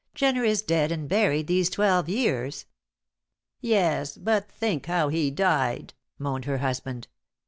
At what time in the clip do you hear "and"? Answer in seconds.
0.91-1.07